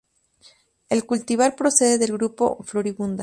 [0.89, 3.19] El cultivar procede del grupo Floribunda.